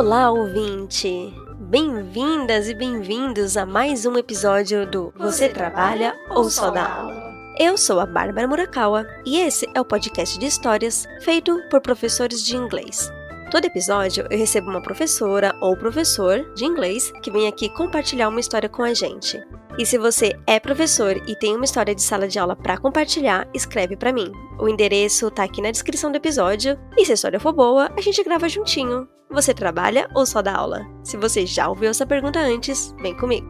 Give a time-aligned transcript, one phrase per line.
[0.00, 1.30] Olá, ouvinte!
[1.58, 7.34] Bem-vindas e bem-vindos a mais um episódio do Você Trabalha ou Só Dá Aula?
[7.58, 12.42] Eu sou a Bárbara Murakawa e esse é o podcast de histórias feito por professores
[12.42, 13.12] de inglês.
[13.50, 18.40] Todo episódio eu recebo uma professora ou professor de inglês que vem aqui compartilhar uma
[18.40, 19.38] história com a gente.
[19.78, 23.48] E se você é professor e tem uma história de sala de aula para compartilhar,
[23.54, 24.30] escreve para mim.
[24.58, 26.78] O endereço tá aqui na descrição do episódio.
[26.96, 29.08] E se a história for boa, a gente grava juntinho.
[29.30, 30.84] Você trabalha ou só dá aula?
[31.04, 33.46] Se você já ouviu essa pergunta antes, vem comigo.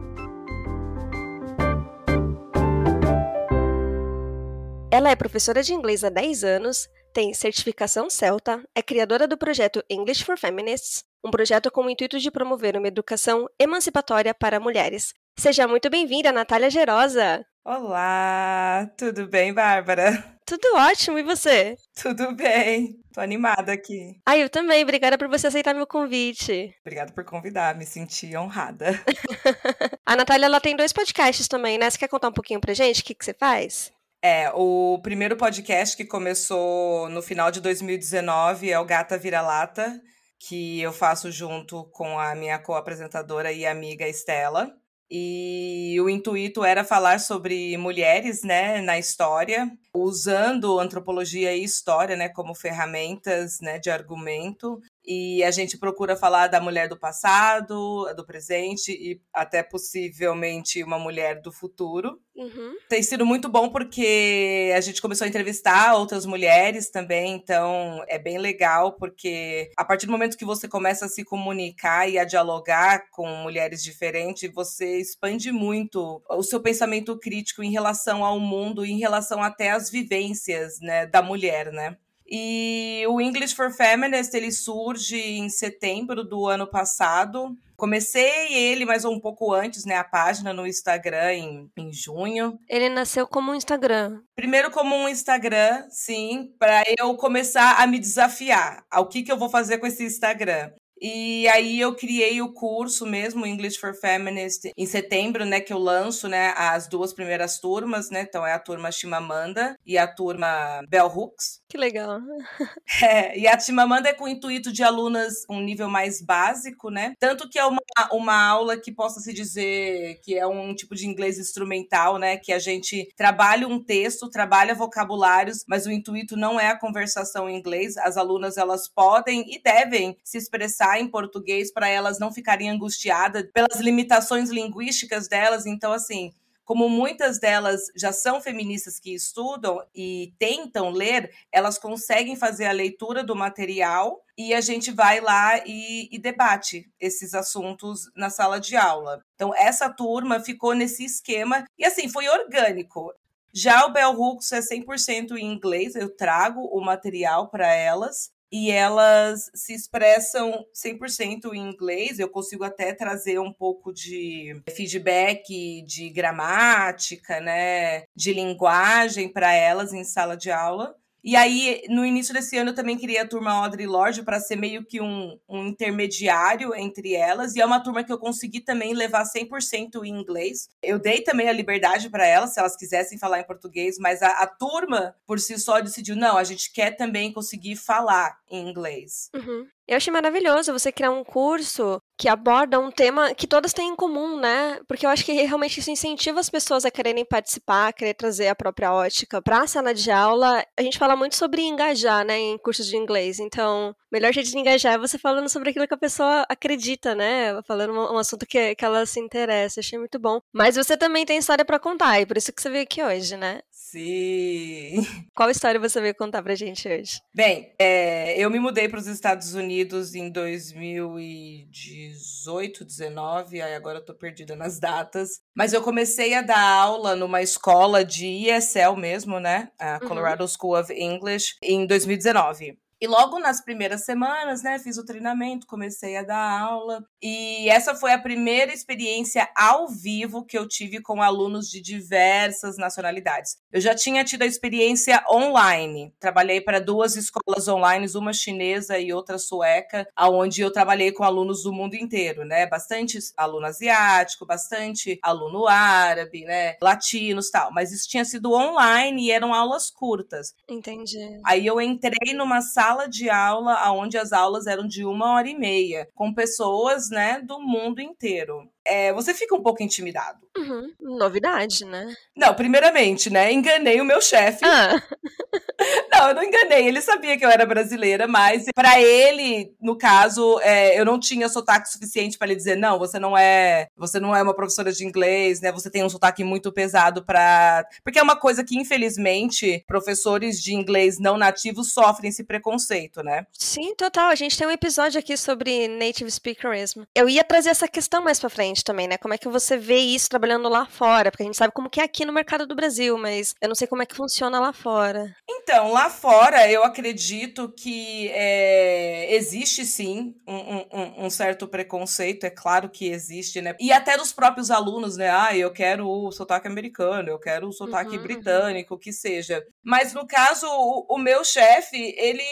[4.91, 9.83] Ela é professora de inglês há 10 anos, tem certificação Celta, é criadora do projeto
[9.89, 15.13] English for Feminists, um projeto com o intuito de promover uma educação emancipatória para mulheres.
[15.37, 17.43] Seja muito bem-vinda, Natália Gerosa!
[17.65, 20.23] Olá, tudo bem, Bárbara?
[20.45, 21.75] Tudo ótimo, e você?
[22.01, 24.19] Tudo bem, tô animada aqui.
[24.27, 26.75] Ah, eu também, obrigada por você aceitar meu convite.
[26.81, 29.01] Obrigada por convidar, me senti honrada.
[30.05, 31.89] a Natália, ela tem dois podcasts também, né?
[31.89, 33.91] Você quer contar um pouquinho pra gente o que, que você faz?
[34.23, 39.99] É, o primeiro podcast que começou no final de 2019 é o Gata Vira-Lata,
[40.47, 44.71] que eu faço junto com a minha co-apresentadora e amiga Estela.
[45.13, 52.29] E o intuito era falar sobre mulheres, né, na história, usando antropologia e história, né,
[52.29, 58.25] como ferramentas, né, de argumento e a gente procura falar da mulher do passado, do
[58.25, 62.19] presente e até possivelmente uma mulher do futuro.
[62.35, 62.75] Uhum.
[62.87, 68.17] Tem sido muito bom porque a gente começou a entrevistar outras mulheres também, então é
[68.17, 72.23] bem legal porque a partir do momento que você começa a se comunicar e a
[72.23, 78.85] dialogar com mulheres diferentes, você expande muito o seu pensamento crítico em relação ao mundo,
[78.85, 81.97] em relação até às vivências, né, da mulher, né?
[82.33, 87.57] E o English for Feminist ele surge em setembro do ano passado.
[87.75, 89.97] Comecei ele, mas um pouco antes, né?
[89.97, 92.57] A página no Instagram em, em junho.
[92.69, 94.21] Ele nasceu como um Instagram.
[94.33, 98.85] Primeiro como um Instagram, sim, para eu começar a me desafiar.
[98.89, 100.71] Ao que, que eu vou fazer com esse Instagram?
[101.01, 105.79] E aí eu criei o curso mesmo, English for Feminist, em setembro, né, que eu
[105.79, 108.21] lanço, né, as duas primeiras turmas, né?
[108.21, 111.61] Então é a turma Chimamanda e a turma Bell Hooks.
[111.67, 112.19] Que legal.
[113.03, 117.13] É, e a Chimamanda é com o intuito de alunas um nível mais básico, né?
[117.19, 117.81] Tanto que é uma,
[118.11, 122.37] uma aula que possa se dizer que é um tipo de inglês instrumental, né?
[122.37, 127.49] Que a gente trabalha um texto, trabalha vocabulários, mas o intuito não é a conversação
[127.49, 127.97] em inglês.
[127.97, 133.47] As alunas elas podem e devem se expressar em português para elas não ficarem angustiadas
[133.53, 135.65] pelas limitações linguísticas delas.
[135.65, 136.31] Então, assim,
[136.63, 142.71] como muitas delas já são feministas que estudam e tentam ler, elas conseguem fazer a
[142.71, 148.57] leitura do material e a gente vai lá e, e, debate esses assuntos na sala
[148.57, 149.21] de aula.
[149.35, 153.13] Então, essa turma ficou nesse esquema e, assim, foi orgânico.
[153.53, 158.69] Já o Bell Hooks é 100% em inglês, eu trago o material para elas e
[158.69, 162.19] elas se expressam 100% em inglês.
[162.19, 169.93] Eu consigo até trazer um pouco de feedback de gramática, né, de linguagem para elas
[169.93, 170.95] em sala de aula.
[171.23, 174.55] E aí, no início desse ano, eu também criei a turma Audrey Lorde para ser
[174.55, 177.55] meio que um, um, intermediário entre elas.
[177.55, 180.67] E é uma turma que eu consegui também levar 100% em inglês.
[180.81, 184.29] Eu dei também a liberdade para elas, se elas quisessem falar em português, mas a,
[184.29, 189.29] a, turma, por si só, decidiu: não, a gente quer também conseguir falar em inglês.
[189.35, 189.67] Uhum.
[189.91, 193.95] Eu achei maravilhoso você criar um curso que aborda um tema que todas têm em
[193.95, 194.79] comum, né?
[194.87, 198.47] Porque eu acho que realmente isso incentiva as pessoas a quererem participar, a querer trazer
[198.47, 200.63] a própria ótica para a sala de aula.
[200.79, 203.37] A gente fala muito sobre engajar, né, em cursos de inglês.
[203.37, 207.13] Então, o melhor jeito de engajar é você falando sobre aquilo que a pessoa acredita,
[207.13, 207.61] né?
[207.63, 209.81] Falando um, um assunto que, que ela se interessa.
[209.81, 210.39] Achei muito bom.
[210.53, 213.35] Mas você também tem história para contar, e por isso que você veio aqui hoje,
[213.35, 213.59] né?
[213.91, 215.03] Sim.
[215.35, 217.19] Qual história você veio contar pra gente hoje?
[217.35, 224.05] Bem, é, eu me mudei para os Estados Unidos em 2018, 19, aí agora eu
[224.05, 225.41] tô perdida nas datas.
[225.53, 229.69] Mas eu comecei a dar aula numa escola de ESL mesmo, né?
[229.77, 230.07] A uhum.
[230.07, 230.47] Colorado uhum.
[230.47, 232.79] School of English, em 2019.
[233.01, 237.03] E logo nas primeiras semanas, né, fiz o treinamento, comecei a dar aula.
[237.19, 242.77] E essa foi a primeira experiência ao vivo que eu tive com alunos de diversas
[242.77, 243.57] nacionalidades.
[243.71, 246.13] Eu já tinha tido a experiência online.
[246.19, 251.63] Trabalhei para duas escolas online, uma chinesa e outra sueca, aonde eu trabalhei com alunos
[251.63, 252.67] do mundo inteiro, né?
[252.67, 256.75] Bastante aluno asiático, bastante aluno árabe, né?
[256.79, 257.71] Latinos, tal.
[257.73, 260.53] Mas isso tinha sido online e eram aulas curtas.
[260.69, 261.39] Entendi.
[261.43, 265.47] Aí eu entrei numa sala sala de aula onde as aulas eram de uma hora
[265.47, 270.39] e meia, com pessoas, né, do mundo inteiro é, você fica um pouco intimidado.
[270.57, 270.91] Uhum.
[270.99, 272.13] Novidade, né?
[272.35, 273.51] Não, primeiramente, né?
[273.51, 274.65] Enganei o meu chefe.
[274.65, 275.01] Ah.
[276.11, 276.87] não, eu não enganei.
[276.87, 281.47] Ele sabia que eu era brasileira, mas para ele, no caso, é, eu não tinha
[281.47, 285.05] sotaque suficiente para ele dizer não, você não é, você não é uma professora de
[285.05, 285.71] inglês, né?
[285.71, 290.73] Você tem um sotaque muito pesado para, porque é uma coisa que infelizmente professores de
[290.73, 293.45] inglês não nativos sofrem esse preconceito, né?
[293.53, 294.29] Sim, total.
[294.29, 297.03] A gente tem um episódio aqui sobre native speakerism.
[297.13, 299.17] Eu ia trazer essa questão mais para frente diferente também, né?
[299.17, 301.29] Como é que você vê isso trabalhando lá fora?
[301.29, 303.75] Porque a gente sabe como que é aqui no mercado do Brasil, mas eu não
[303.75, 305.35] sei como é que funciona lá fora.
[305.49, 312.49] Então, lá fora, eu acredito que é, existe sim um, um, um, certo preconceito, é
[312.49, 313.75] claro que existe, né?
[313.79, 315.29] E até dos próprios alunos, né?
[315.29, 318.23] Ah, eu quero o sotaque americano, eu quero o sotaque uhum, uhum.
[318.23, 319.63] britânico, o que seja.
[319.83, 322.43] Mas no caso, o, o meu chefe, ele.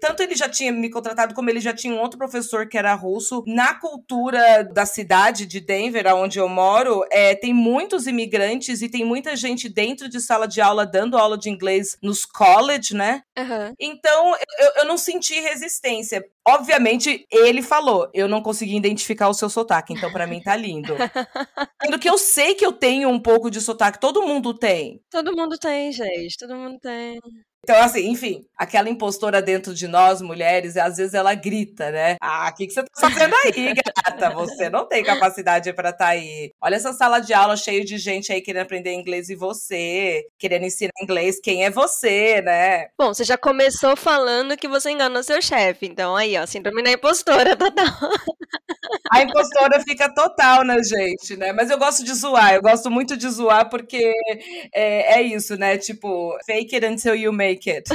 [0.00, 2.94] Tanto ele já tinha me contratado, como ele já tinha um outro professor que era
[2.94, 3.42] russo.
[3.46, 9.04] Na cultura da cidade de Denver, onde eu moro, é, tem muitos imigrantes e tem
[9.04, 13.22] muita gente dentro de sala de aula dando aula de inglês nos college, né?
[13.38, 13.74] Uhum.
[13.78, 16.24] Então eu, eu não senti resistência.
[16.46, 20.94] Obviamente, ele falou, eu não consegui identificar o seu sotaque, então para mim tá lindo.
[21.82, 25.00] Sendo que eu sei que eu tenho um pouco de sotaque, todo mundo tem.
[25.10, 27.20] Todo mundo tem, gente, todo mundo tem.
[27.64, 32.16] Então, assim, enfim, aquela impostora dentro de nós, mulheres, às vezes ela grita, né?
[32.20, 34.30] Ah, o que, que você tá fazendo aí, gata?
[34.30, 36.50] Você não tem capacidade para estar tá aí.
[36.60, 40.64] Olha essa sala de aula cheia de gente aí querendo aprender inglês e você, querendo
[40.64, 42.88] ensinar inglês, quem é você, né?
[42.98, 46.90] Bom, você já começou falando que você enganou seu chefe, então aí, ó, síndrome da
[46.90, 47.86] impostora total.
[49.12, 51.52] A impostora fica total na gente, né?
[51.52, 54.12] Mas eu gosto de zoar, eu gosto muito de zoar porque
[54.74, 55.78] é, é isso, né?
[55.78, 57.88] Tipo, fake it until you make make it.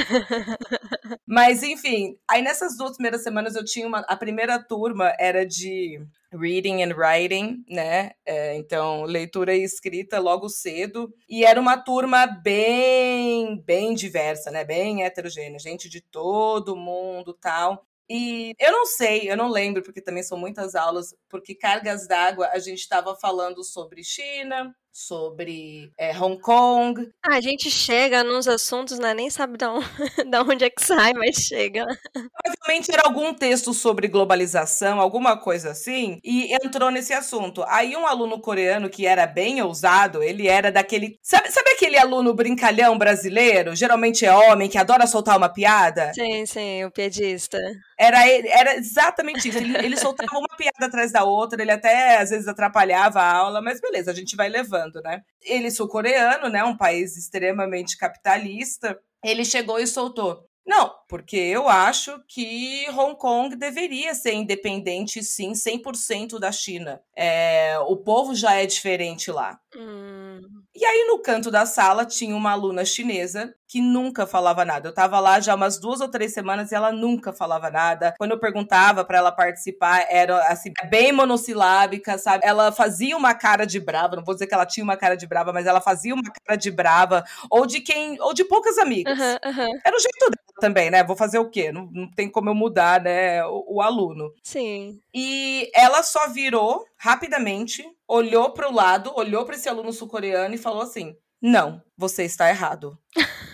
[1.26, 4.00] Mas, enfim, aí nessas duas primeiras semanas eu tinha uma.
[4.00, 6.00] A primeira turma era de
[6.32, 8.12] reading and writing, né?
[8.24, 11.12] É, então, leitura e escrita logo cedo.
[11.28, 14.64] E era uma turma bem, bem diversa, né?
[14.64, 17.84] Bem heterogênea, gente de todo mundo tal.
[18.10, 22.48] E eu não sei, eu não lembro, porque também são muitas aulas, porque cargas d'água
[22.54, 27.08] a gente estava falando sobre China, sobre é, Hong Kong.
[27.24, 29.14] Ah, a gente chega nos assuntos, né?
[29.14, 29.86] Nem sabe de onde,
[30.28, 31.86] de onde é que sai, mas chega.
[32.12, 37.64] Provavelmente era algum texto sobre globalização, alguma coisa assim, e entrou nesse assunto.
[37.68, 41.16] Aí um aluno coreano que era bem ousado, ele era daquele.
[41.22, 43.76] Sabe, sabe aquele aluno brincalhão brasileiro?
[43.76, 46.12] Geralmente é homem, que adora soltar uma piada?
[46.12, 47.58] Sim, sim, o piadista.
[47.98, 49.58] Era, era exatamente isso.
[49.58, 53.60] Ele, ele soltava uma piada atrás da outra, ele até às vezes atrapalhava a aula,
[53.60, 55.22] mas beleza, a gente vai levando, né?
[55.42, 56.64] Ele sul-coreano, né?
[56.64, 58.98] Um país extremamente capitalista.
[59.24, 60.48] Ele chegou e soltou.
[60.68, 67.00] Não, porque eu acho que Hong Kong deveria ser independente, sim, 100% da China.
[67.16, 69.58] É, o povo já é diferente lá.
[69.74, 70.42] Hum.
[70.76, 74.88] E aí, no canto da sala, tinha uma aluna chinesa que nunca falava nada.
[74.88, 78.14] Eu tava lá já umas duas ou três semanas e ela nunca falava nada.
[78.18, 82.46] Quando eu perguntava para ela participar, era assim, bem monossilábica, sabe?
[82.46, 85.26] Ela fazia uma cara de brava, não vou dizer que ela tinha uma cara de
[85.26, 89.18] brava, mas ela fazia uma cara de brava, ou de quem, ou de poucas amigas.
[89.18, 89.80] Uhum, uhum.
[89.84, 91.04] Era o jeito dela também, né?
[91.04, 91.70] Vou fazer o quê?
[91.70, 94.32] Não, não tem como eu mudar, né, o, o aluno.
[94.42, 94.98] Sim.
[95.14, 100.58] E ela só virou rapidamente, olhou para o lado, olhou para esse aluno sul-coreano e
[100.58, 102.98] falou assim: Não, você está errado.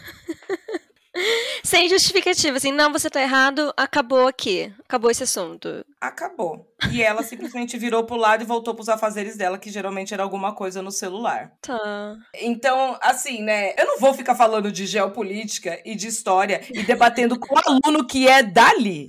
[1.63, 4.73] Sem justificativa, assim, não, você tá errado, acabou aqui.
[4.87, 5.85] Acabou esse assunto.
[6.07, 6.67] Acabou.
[6.93, 10.55] E ela simplesmente virou pro lado e voltou pros afazeres dela, que geralmente era alguma
[10.55, 11.53] coisa no celular.
[11.61, 12.17] Tá.
[12.41, 13.73] Então, assim, né?
[13.79, 18.07] Eu não vou ficar falando de geopolítica e de história e debatendo com o aluno
[18.07, 19.07] que é dali.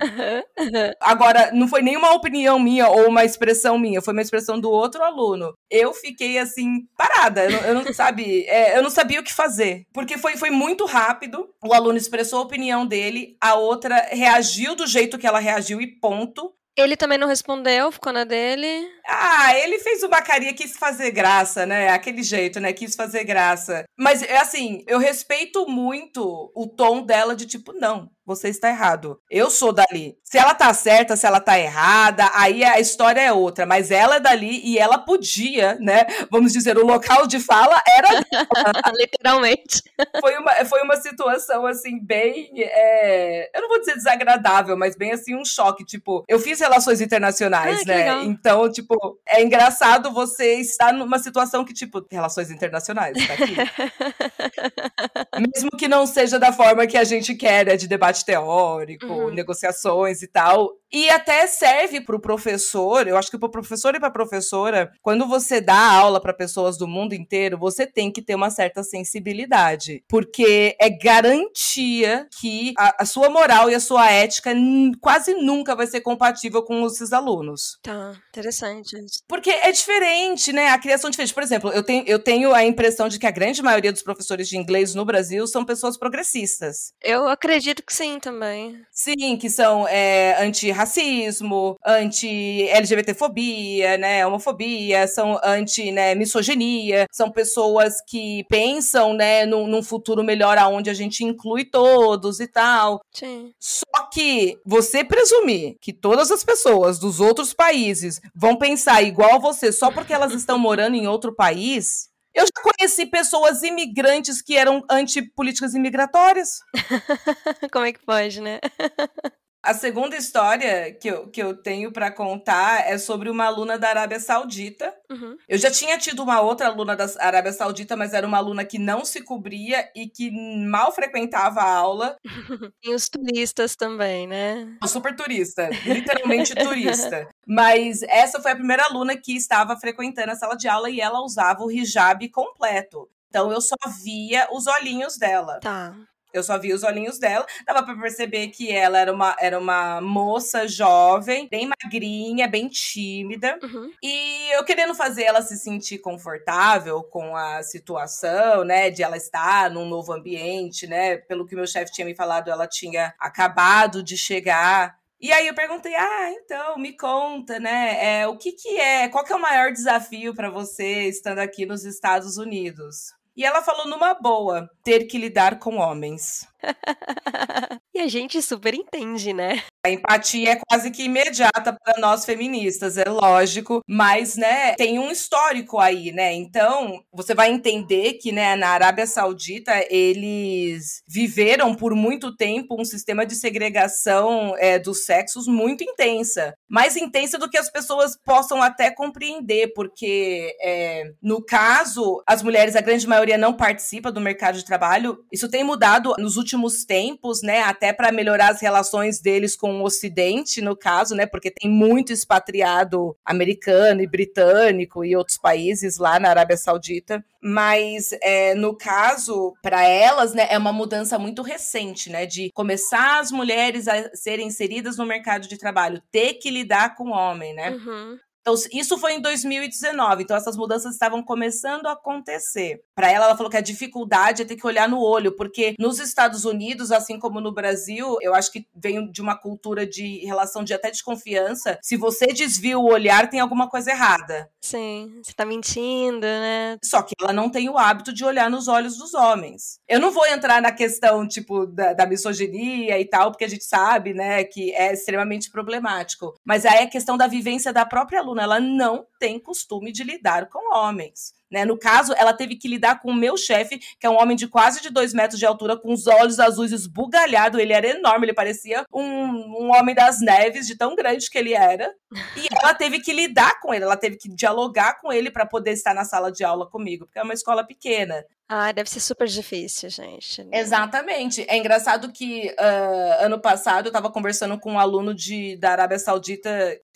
[1.00, 5.02] Agora, não foi nenhuma opinião minha ou uma expressão minha, foi uma expressão do outro
[5.02, 5.52] aluno.
[5.70, 7.44] Eu fiquei assim, parada.
[7.44, 9.84] Eu não, eu não sabe, é, eu não sabia o que fazer.
[9.92, 11.48] Porque foi, foi muito rápido.
[11.62, 15.86] O aluno expressou a opinião dele, a outra reagiu do jeito que ela reagiu e
[15.86, 16.52] ponto.
[16.76, 18.86] Ele também não respondeu, ficou na dele.
[19.06, 21.88] Ah, ele fez uma carinha, quis fazer graça, né?
[21.88, 22.72] Aquele jeito, né?
[22.72, 23.84] Quis fazer graça.
[23.96, 29.20] Mas, é assim, eu respeito muito o tom dela de tipo, não, você está errado.
[29.30, 30.18] Eu sou dali.
[30.24, 33.64] Se ela tá certa, se ela tá errada, aí a história é outra.
[33.64, 36.04] Mas ela é dali e ela podia, né?
[36.30, 38.08] Vamos dizer, o local de fala era.
[38.98, 39.82] Literalmente.
[40.20, 42.50] Foi uma, foi uma situação, assim, bem.
[42.56, 43.50] É...
[43.54, 45.84] Eu não vou dizer desagradável, mas bem assim, um choque.
[45.84, 47.96] Tipo, eu fiz relações internacionais, ah, né?
[47.96, 48.22] Legal.
[48.24, 53.56] Então, tipo, é engraçado você estar numa situação que, tipo, relações internacionais, tá aqui.
[55.54, 59.30] Mesmo que não seja da forma que a gente quer, né, de debate teórico, Uhum.
[59.30, 60.70] negociações e tal.
[60.92, 64.12] E até serve para o professor, eu acho que para o professor e para a
[64.12, 68.50] professora, quando você dá aula para pessoas do mundo inteiro, você tem que ter uma
[68.50, 74.52] certa sensibilidade, porque é garantia que a, a sua moral e a sua ética
[75.00, 77.78] quase nunca vai ser compatível com os seus alunos.
[77.82, 79.18] Tá, interessante isso.
[79.28, 80.68] Porque é diferente, né?
[80.68, 81.34] A criação é diferente.
[81.34, 84.48] Por exemplo, eu tenho, eu tenho a impressão de que a grande maioria dos professores
[84.48, 86.92] de inglês no Brasil são pessoas progressistas.
[87.02, 88.80] Eu acredito que sim também.
[88.90, 99.44] Sim, que são é, anti-racismo, anti-LGBTfobia, né, homofobia, são anti-misoginia, são pessoas que pensam, né,
[99.44, 103.00] num, num futuro melhor aonde a gente inclui todos e tal.
[103.12, 103.52] Sim.
[103.60, 109.38] Só que você presumir que todas as pessoas dos outros países vão pensar igual a
[109.38, 112.08] você só porque elas estão morando em outro país.
[112.36, 116.60] Eu já conheci pessoas imigrantes que eram antipolíticas imigratórias.
[117.72, 118.60] Como é que pode, né?
[119.66, 123.88] A segunda história que eu, que eu tenho para contar é sobre uma aluna da
[123.88, 124.94] Arábia Saudita.
[125.10, 125.36] Uhum.
[125.48, 128.78] Eu já tinha tido uma outra aluna da Arábia Saudita, mas era uma aluna que
[128.78, 130.30] não se cobria e que
[130.64, 132.16] mal frequentava a aula.
[132.84, 134.76] E os turistas também, né?
[134.86, 137.28] Super turista, literalmente turista.
[137.44, 141.20] Mas essa foi a primeira aluna que estava frequentando a sala de aula e ela
[141.20, 143.08] usava o hijab completo.
[143.28, 145.58] Então eu só via os olhinhos dela.
[145.60, 145.96] Tá.
[146.38, 147.46] Eu só vi os olhinhos dela.
[147.66, 153.58] Dava pra perceber que ela era uma, era uma moça jovem, bem magrinha, bem tímida.
[153.62, 153.90] Uhum.
[154.02, 158.90] E eu querendo fazer ela se sentir confortável com a situação, né?
[158.90, 161.16] De ela estar num novo ambiente, né?
[161.16, 164.98] Pelo que meu chefe tinha me falado, ela tinha acabado de chegar.
[165.18, 168.20] E aí eu perguntei, ah, então, me conta, né?
[168.20, 171.64] É, o que que é, qual que é o maior desafio para você estando aqui
[171.64, 173.15] nos Estados Unidos?
[173.36, 176.46] E ela falou numa boa, ter que lidar com homens.
[177.94, 179.62] e a gente super entende, né?
[179.84, 185.10] A empatia é quase que imediata para nós feministas, é lógico, mas, né, tem um
[185.10, 186.32] histórico aí, né?
[186.32, 192.84] Então, você vai entender que, né, na Arábia Saudita, eles viveram por muito tempo um
[192.84, 196.54] sistema de segregação é, dos sexos muito intensa.
[196.68, 202.74] Mais intensa do que as pessoas possam até compreender, porque, é, no caso, as mulheres,
[202.74, 205.24] a grande maioria não participa do mercado de trabalho.
[205.32, 209.84] Isso tem mudado nos últimos tempos, né, até para melhorar as relações deles com o
[209.84, 211.26] Ocidente, no caso, né?
[211.26, 217.24] Porque tem muito expatriado americano e britânico e outros países lá na Arábia Saudita.
[217.48, 222.26] Mas é, no caso, para elas, né, é uma mudança muito recente, né?
[222.26, 227.10] De começar as mulheres a serem inseridas no mercado de trabalho, ter que lidar com
[227.10, 227.70] o homem, né?
[227.70, 228.18] Uhum.
[228.46, 230.22] Então, isso foi em 2019.
[230.22, 232.80] Então, essas mudanças estavam começando a acontecer.
[232.94, 235.98] Para ela, ela falou que a dificuldade é ter que olhar no olho, porque nos
[235.98, 240.62] Estados Unidos, assim como no Brasil, eu acho que vem de uma cultura de relação
[240.62, 241.76] de até desconfiança.
[241.82, 244.48] Se você desvia o olhar, tem alguma coisa errada.
[244.60, 246.76] Sim, você tá mentindo, né?
[246.84, 249.80] Só que ela não tem o hábito de olhar nos olhos dos homens.
[249.88, 253.64] Eu não vou entrar na questão, tipo, da, da misoginia e tal, porque a gente
[253.64, 256.34] sabe, né, que é extremamente problemático.
[256.44, 258.35] Mas aí é questão da vivência da própria aluna.
[258.40, 261.34] Ela não tem costume de lidar com homens.
[261.50, 261.64] Né?
[261.64, 264.48] No caso, ela teve que lidar com o meu chefe, que é um homem de
[264.48, 267.60] quase de dois metros de altura, com os olhos azuis esbugalhados.
[267.60, 271.54] Ele era enorme, ele parecia um, um homem das neves, de tão grande que ele
[271.54, 271.92] era.
[272.36, 275.72] E ela teve que lidar com ele, ela teve que dialogar com ele para poder
[275.72, 278.24] estar na sala de aula comigo, porque é uma escola pequena.
[278.48, 280.44] Ah, deve ser super difícil, gente.
[280.44, 280.60] né?
[280.60, 281.44] Exatamente.
[281.48, 285.98] É engraçado que uh, ano passado eu estava conversando com um aluno de, da Arábia
[285.98, 286.48] Saudita.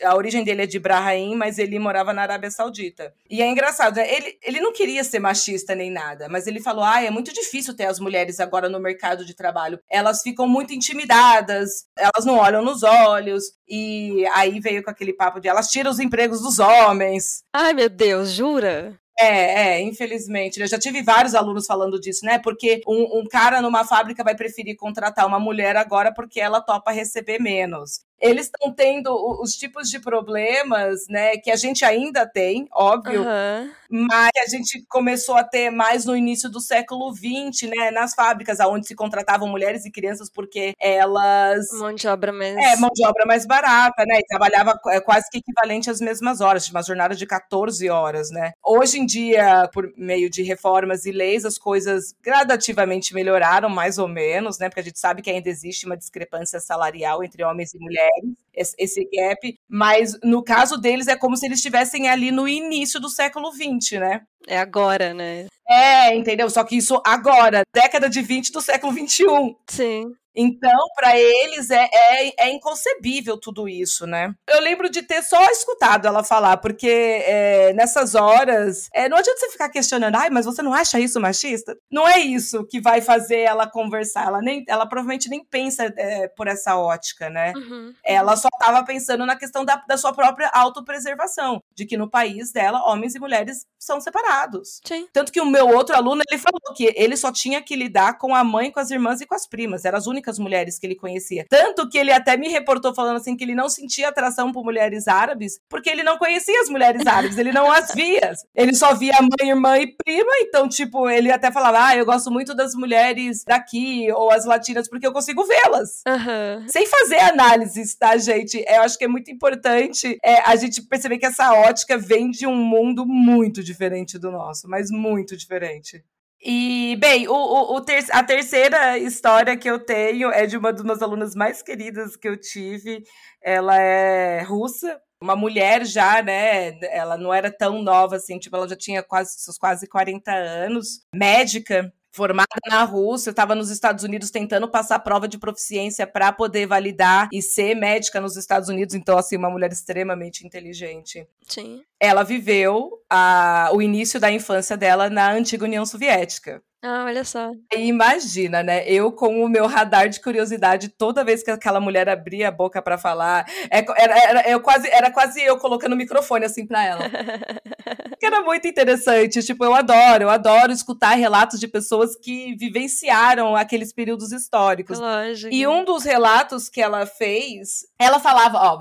[0.02, 3.12] A origem dele é de Ibrahim, mas ele morava na Arábia Saudita.
[3.28, 4.12] E é engraçado, né?
[4.12, 7.74] ele, ele não queria ser machista nem nada, mas ele falou: ah, é muito difícil
[7.74, 9.80] ter as mulheres agora no mercado de trabalho.
[9.90, 13.44] Elas ficam muito intimidadas, elas não olham nos olhos.
[13.68, 17.42] E aí veio com aquele papo de elas tiram os empregos dos homens.
[17.52, 19.00] Ai, meu Deus, jura?
[19.22, 20.60] É, é, infelizmente.
[20.60, 22.38] Eu já tive vários alunos falando disso, né?
[22.38, 26.90] Porque um, um, cara numa fábrica vai preferir contratar uma mulher agora porque ela topa
[26.90, 28.00] receber menos.
[28.20, 29.10] Eles estão tendo
[29.42, 33.70] os tipos de problemas, né, que a gente ainda tem, óbvio, Aham.
[33.88, 38.14] mas que a gente começou a ter mais no início do século XX, né, nas
[38.14, 42.60] fábricas, onde se contratavam mulheres e crianças porque elas Mão de obra mesmo.
[42.60, 44.18] é, mão de obra mais barata, né?
[44.18, 48.52] E trabalhava quase que equivalente às mesmas horas, tinha uma jornada de 14 horas, né?
[48.64, 54.08] Hoje em dia, por meio de reformas e leis, as coisas gradativamente melhoraram, mais ou
[54.08, 54.68] menos, né?
[54.68, 58.09] Porque a gente sabe que ainda existe uma discrepância salarial entre homens e mulheres.
[58.16, 63.00] Mulheres, esse gap, mas no caso deles é como se eles estivessem ali no início
[63.00, 64.22] do século XX, né?
[64.46, 65.46] É agora, né?
[65.68, 66.50] É, entendeu?
[66.50, 69.54] Só que isso agora, década de 20 do século 21.
[69.68, 70.12] Sim.
[70.34, 74.32] Então, para eles é, é, é, inconcebível tudo isso, né?
[74.48, 79.40] Eu lembro de ter só escutado ela falar, porque é, nessas horas é, não adianta
[79.40, 81.76] você ficar questionando, ai, mas você não acha isso machista?
[81.90, 84.26] Não é isso que vai fazer ela conversar.
[84.26, 87.52] Ela, nem, ela provavelmente nem pensa é, por essa ótica, né?
[87.56, 87.92] Uhum.
[88.04, 92.52] Ela só estava pensando na questão da, da sua própria autopreservação, de que no país
[92.52, 94.80] dela, homens e mulheres são separados.
[94.84, 95.08] Sim.
[95.12, 98.34] Tanto que o meu outro aluno, ele falou que ele só tinha que lidar com
[98.34, 99.84] a mãe, com as irmãs e com as primas.
[99.84, 101.46] Eram as únicas únicas mulheres que ele conhecia.
[101.48, 105.08] Tanto que ele até me reportou falando assim que ele não sentia atração por mulheres
[105.08, 108.32] árabes, porque ele não conhecia as mulheres árabes, ele não as via.
[108.54, 112.30] Ele só via mãe, irmã e prima, então, tipo, ele até falava: Ah, eu gosto
[112.30, 116.02] muito das mulheres daqui, ou as latinas, porque eu consigo vê-las.
[116.06, 116.68] Uhum.
[116.68, 118.62] Sem fazer análises, tá, gente?
[118.68, 122.46] Eu acho que é muito importante é, a gente perceber que essa ótica vem de
[122.46, 126.04] um mundo muito diferente do nosso, mas muito diferente.
[126.42, 130.72] E, bem, o, o, o ter a terceira história que eu tenho é de uma
[130.72, 133.04] das minhas alunas mais queridas que eu tive.
[133.42, 136.78] Ela é russa, uma mulher já, né?
[136.90, 141.04] Ela não era tão nova assim, tipo, ela já tinha quase seus quase 40 anos,
[141.14, 146.66] médica formada na Rússia, estava nos Estados Unidos tentando passar prova de proficiência para poder
[146.66, 148.94] validar e ser médica nos Estados Unidos.
[148.94, 151.26] Então, assim, uma mulher extremamente inteligente.
[151.46, 151.82] Sim.
[151.98, 156.62] Ela viveu a, o início da infância dela na antiga União Soviética.
[156.82, 157.52] Ah, olha só.
[157.74, 158.88] E imagina, né?
[158.88, 162.80] Eu com o meu radar de curiosidade, toda vez que aquela mulher abria a boca
[162.80, 166.82] para falar, é, era, era, eu quase, era quase eu colocando o microfone assim para
[166.82, 167.02] ela.
[168.18, 169.42] que era muito interessante.
[169.42, 174.98] Tipo, eu adoro, eu adoro escutar relatos de pessoas que vivenciaram aqueles períodos históricos.
[174.98, 175.52] Lógico.
[175.52, 178.76] E um dos relatos que ela fez, ela falava, ó,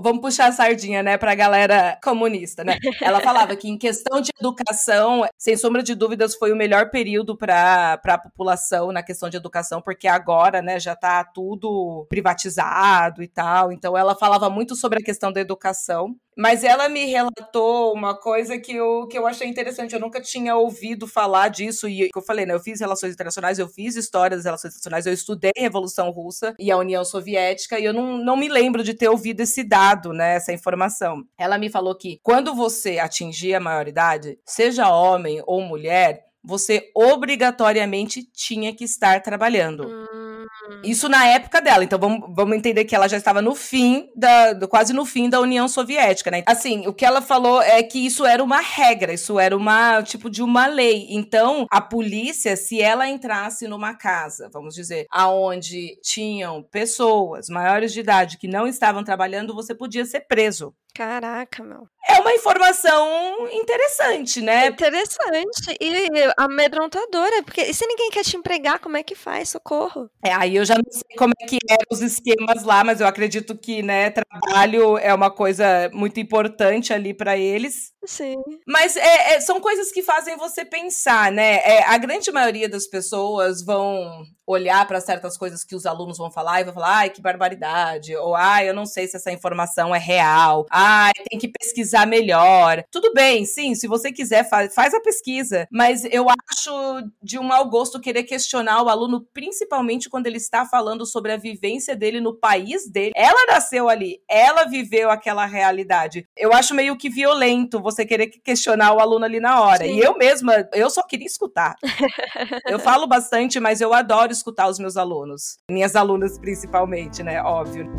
[0.00, 2.78] vamos puxar a sardinha, né, pra galera comunista, né?
[3.00, 7.36] Ela falava que em questão de educação, sem sombra de dúvidas, foi o melhor período
[7.36, 13.28] para a população na questão de educação, porque agora, né, já está tudo privatizado e
[13.28, 13.72] tal.
[13.72, 16.14] Então ela falava muito sobre a questão da educação.
[16.36, 19.94] Mas ela me relatou uma coisa que eu, que eu achei interessante.
[19.94, 21.88] Eu nunca tinha ouvido falar disso.
[21.88, 22.54] E eu falei, né?
[22.54, 26.54] Eu fiz relações internacionais, eu fiz história das relações internacionais, eu estudei a Revolução Russa
[26.58, 30.12] e a União Soviética, e eu não, não me lembro de ter ouvido esse dado,
[30.12, 30.34] né?
[30.34, 31.24] Essa informação.
[31.38, 38.22] Ela me falou que quando você atingir a maioridade, seja homem ou mulher, você obrigatoriamente
[38.22, 39.86] tinha que estar trabalhando.
[39.86, 40.33] Hum.
[40.82, 41.84] Isso na época dela.
[41.84, 45.40] Então vamos, vamos entender que ela já estava no fim da, quase no fim da
[45.40, 46.42] União Soviética, né?
[46.46, 50.30] Assim, o que ela falou é que isso era uma regra, isso era uma tipo
[50.30, 51.06] de uma lei.
[51.10, 58.00] Então, a polícia, se ela entrasse numa casa, vamos dizer, aonde tinham pessoas maiores de
[58.00, 60.74] idade que não estavam trabalhando, você podia ser preso.
[60.94, 61.88] Caraca, meu.
[62.08, 64.68] É uma informação interessante, né?
[64.68, 69.48] Interessante e amedrontadora, porque se ninguém quer te empregar, como é que faz?
[69.48, 70.08] Socorro.
[70.24, 73.08] É, aí eu já não sei como é que eram os esquemas lá, mas eu
[73.08, 77.92] acredito que, né, trabalho é uma coisa muito importante ali para eles.
[78.06, 78.36] Sim.
[78.66, 81.56] Mas é, é, são coisas que fazem você pensar, né?
[81.56, 86.30] É, a grande maioria das pessoas vão olhar para certas coisas que os alunos vão
[86.30, 89.94] falar e vão falar, ai, que barbaridade, ou ai, eu não sei se essa informação
[89.94, 92.84] é real, ai, tem que pesquisar melhor.
[92.90, 97.42] Tudo bem, sim, se você quiser, faz, faz a pesquisa, mas eu acho de um
[97.42, 102.20] mau gosto querer questionar o aluno, principalmente quando ele está falando sobre a vivência dele
[102.20, 103.12] no país dele.
[103.16, 106.26] Ela nasceu ali, ela viveu aquela realidade.
[106.36, 109.84] Eu acho meio que violento você querer questionar o aluno ali na hora.
[109.84, 109.96] Sim.
[109.96, 111.74] E eu mesma, eu só queria escutar.
[112.66, 115.58] eu falo bastante, mas eu adoro escutar os meus alunos.
[115.70, 117.42] Minhas alunas principalmente, né?
[117.42, 117.90] Óbvio.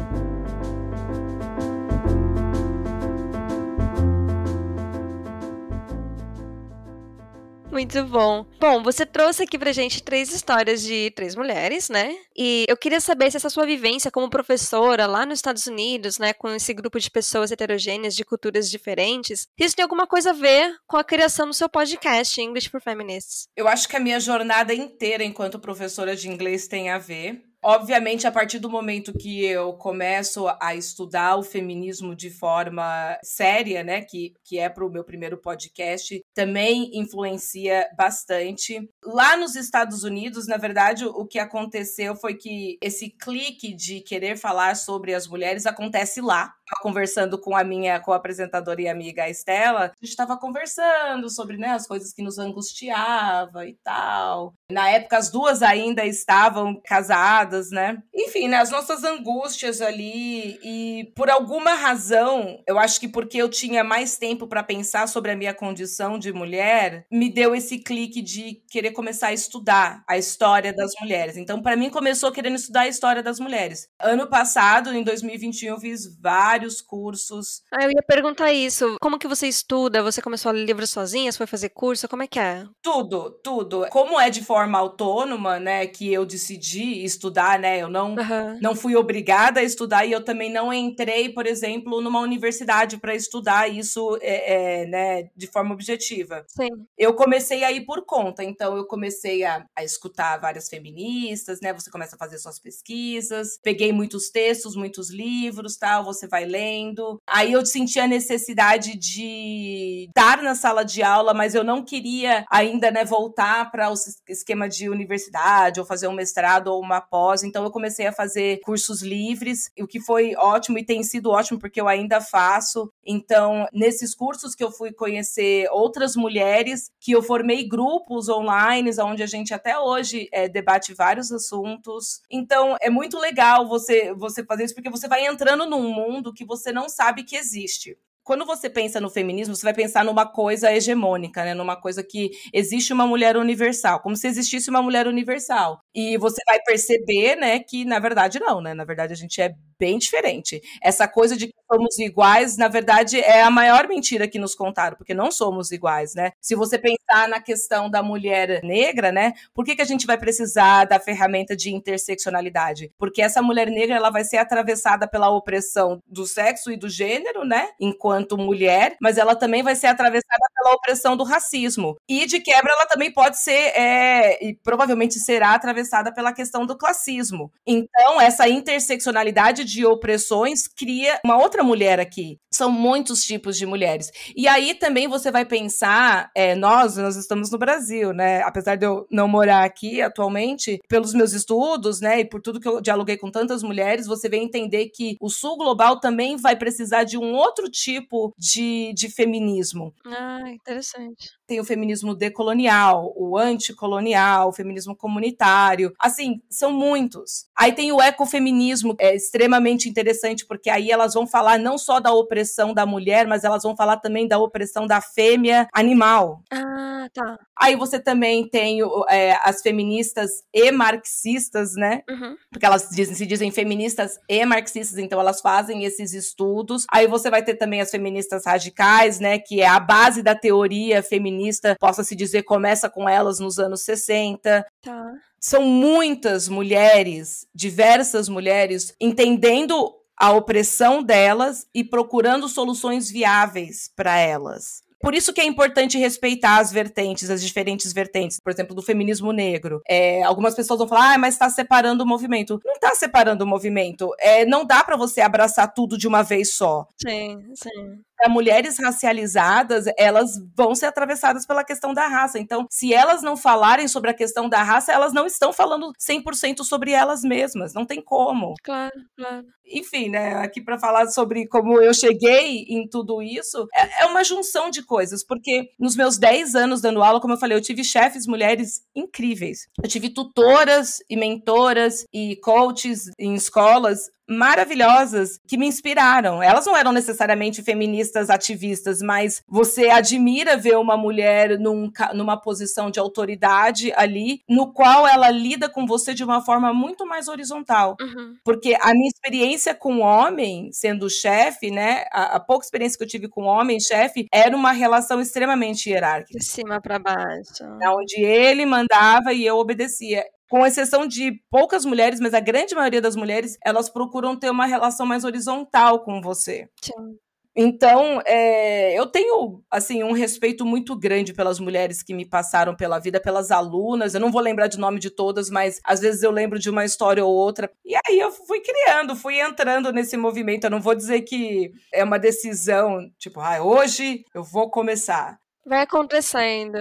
[7.76, 8.46] Muito bom.
[8.58, 12.16] Bom, você trouxe aqui pra gente três histórias de três mulheres, né?
[12.34, 16.32] E eu queria saber se essa sua vivência como professora lá nos Estados Unidos, né,
[16.32, 20.74] com esse grupo de pessoas heterogêneas de culturas diferentes, isso tem alguma coisa a ver
[20.88, 23.50] com a criação do seu podcast English for Feminists.
[23.58, 27.44] Eu acho que a minha jornada inteira enquanto professora de inglês tem a ver.
[27.68, 33.84] Obviamente, a partir do momento que eu começo a estudar o feminismo de forma séria,
[33.84, 38.88] né, que, que é para o meu primeiro podcast, também influencia bastante.
[39.04, 44.38] Lá nos Estados Unidos, na verdade, o que aconteceu foi que esse clique de querer
[44.38, 46.54] falar sobre as mulheres acontece lá.
[46.82, 51.88] Conversando com a minha co-apresentadora e amiga Estela, a gente estava conversando sobre né, as
[51.88, 54.54] coisas que nos angustiava e tal.
[54.72, 57.98] Na época, as duas ainda estavam casadas né?
[58.14, 63.50] Enfim, né, as nossas angústias ali e por alguma razão, eu acho que porque eu
[63.50, 68.22] tinha mais tempo para pensar sobre a minha condição de mulher, me deu esse clique
[68.22, 71.38] de querer começar a estudar a história das mulheres.
[71.38, 73.88] Então, para mim começou querendo estudar a história das mulheres.
[74.00, 76.16] Ano passado, em 2021, eu fiz
[76.56, 77.62] vários cursos.
[77.72, 78.96] Ah, eu ia perguntar isso.
[79.02, 80.02] Como que você estuda?
[80.02, 81.30] Você começou a ler livros sozinha?
[81.32, 82.08] Você foi fazer curso?
[82.08, 82.66] Como é que é?
[82.82, 83.86] Tudo, tudo.
[83.90, 87.80] Como é de forma autônoma, né, que eu decidi estudar, né?
[87.80, 88.60] Eu não, uhum.
[88.62, 93.14] não fui obrigada a estudar e eu também não entrei, por exemplo, numa universidade para
[93.14, 96.46] estudar isso, é, é, né, de forma objetiva.
[96.48, 96.70] Sim.
[96.98, 98.44] Eu comecei a ir por conta.
[98.44, 101.74] Então, eu comecei a, a escutar várias feministas, né?
[101.74, 103.60] Você começa a fazer suas pesquisas.
[103.62, 106.06] Peguei muitos textos, muitos livros, tal.
[106.06, 107.20] Você vai lendo.
[107.28, 112.46] Aí eu senti a necessidade de estar na sala de aula, mas eu não queria
[112.50, 113.96] ainda, né, voltar para o
[114.28, 117.44] esquema de universidade ou fazer um mestrado ou uma pós.
[117.44, 121.60] Então eu comecei a fazer cursos livres, o que foi ótimo e tem sido ótimo
[121.60, 122.92] porque eu ainda faço.
[123.06, 129.24] Então, nesses cursos que eu fui conhecer outras mulheres, que eu formei grupos online, onde
[129.24, 132.22] a gente até hoje é, debate vários assuntos.
[132.30, 136.46] Então, é muito legal você, você fazer isso, porque você vai entrando num mundo que
[136.46, 140.74] você não sabe que existe quando você pensa no feminismo, você vai pensar numa coisa
[140.74, 141.54] hegemônica, né?
[141.54, 145.80] Numa coisa que existe uma mulher universal, como se existisse uma mulher universal.
[145.94, 148.74] E você vai perceber, né, que na verdade não, né?
[148.74, 150.62] Na verdade a gente é bem diferente.
[150.82, 154.96] Essa coisa de que somos iguais, na verdade, é a maior mentira que nos contaram,
[154.96, 156.32] porque não somos iguais, né?
[156.42, 159.34] Se você pensar na questão da mulher negra, né?
[159.54, 162.92] Por que, que a gente vai precisar da ferramenta de interseccionalidade?
[162.98, 167.44] Porque essa mulher negra, ela vai ser atravessada pela opressão do sexo e do gênero,
[167.44, 167.70] né?
[167.80, 171.98] Enquanto mulher, mas ela também vai ser atravessada pela opressão do racismo.
[172.08, 176.78] E, de quebra, ela também pode ser, é, e provavelmente será atravessada pela questão do
[176.78, 177.52] classismo.
[177.66, 182.40] Então, essa interseccionalidade de opressões cria uma outra mulher aqui.
[182.52, 184.12] São muitos tipos de mulheres.
[184.36, 188.42] E aí também você vai pensar, é, nós, nós estamos no Brasil, né?
[188.44, 192.68] Apesar de eu não morar aqui atualmente, pelos meus estudos, né, e por tudo que
[192.68, 197.04] eu dialoguei com tantas mulheres, você vem entender que o sul global também vai precisar
[197.04, 199.94] de um outro tipo de, de feminismo.
[200.06, 201.32] Ah, interessante.
[201.48, 205.94] Tem o feminismo decolonial, o anticolonial, o feminismo comunitário.
[206.00, 207.46] Assim, são muitos.
[207.56, 212.12] Aí tem o ecofeminismo, é extremamente interessante, porque aí elas vão falar não só da
[212.12, 216.42] opressão da mulher, mas elas vão falar também da opressão da fêmea animal.
[216.52, 217.38] Ah, tá.
[217.58, 222.04] Aí você também tem é, as feministas e marxistas, né?
[222.10, 222.36] Uhum.
[222.52, 226.86] Porque elas dizem, se dizem feministas e marxistas, então elas fazem esses estudos.
[226.92, 229.40] Aí você vai ter também as feministas radicais, né?
[229.40, 233.82] Que é a base da teoria feminista, possa se dizer, começa com elas nos anos
[233.84, 234.66] 60.
[234.82, 235.14] Tá.
[235.40, 244.85] São muitas mulheres, diversas mulheres, entendendo a opressão delas e procurando soluções viáveis para elas.
[245.02, 249.32] Por isso que é importante respeitar as vertentes, as diferentes vertentes, por exemplo, do feminismo
[249.32, 249.82] negro.
[249.88, 252.60] É, algumas pessoas vão falar, ah, mas está separando o movimento.
[252.66, 254.10] Não está separando o movimento.
[254.20, 256.88] É, não dá para você abraçar tudo de uma vez só.
[256.98, 262.40] Sim, sim para mulheres racializadas, elas vão ser atravessadas pela questão da raça.
[262.40, 266.64] Então, se elas não falarem sobre a questão da raça, elas não estão falando 100%
[266.64, 267.74] sobre elas mesmas.
[267.74, 268.54] Não tem como.
[268.64, 269.46] Claro, claro.
[269.68, 274.24] Enfim, né, aqui para falar sobre como eu cheguei em tudo isso, é, é uma
[274.24, 277.84] junção de coisas, porque nos meus 10 anos dando aula, como eu falei, eu tive
[277.84, 279.68] chefes mulheres incríveis.
[279.82, 286.42] Eu tive tutoras e mentoras e coaches em escolas maravilhosas que me inspiraram.
[286.42, 292.90] Elas não eram necessariamente feministas ativistas, mas você admira ver uma mulher num, numa posição
[292.90, 297.96] de autoridade ali, no qual ela lida com você de uma forma muito mais horizontal.
[298.00, 298.36] Uhum.
[298.44, 303.08] Porque a minha experiência com homem, sendo chefe, né, a, a, pouca experiência que eu
[303.08, 306.40] tive com homem chefe, era uma relação extremamente hierárquica.
[306.40, 307.64] De cima para baixo.
[307.96, 313.02] Onde ele mandava e eu obedecia com exceção de poucas mulheres, mas a grande maioria
[313.02, 316.70] das mulheres, elas procuram ter uma relação mais horizontal com você.
[316.82, 317.18] Sim.
[317.58, 323.00] Então, é, eu tenho, assim, um respeito muito grande pelas mulheres que me passaram pela
[323.00, 324.14] vida, pelas alunas.
[324.14, 326.84] Eu não vou lembrar de nome de todas, mas às vezes eu lembro de uma
[326.84, 327.72] história ou outra.
[327.86, 330.66] E aí eu fui criando, fui entrando nesse movimento.
[330.66, 335.40] Eu não vou dizer que é uma decisão, tipo, ah, hoje eu vou começar.
[335.66, 336.78] Vai acontecendo.